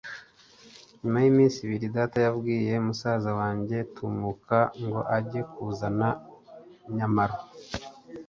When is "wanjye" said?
3.39-3.77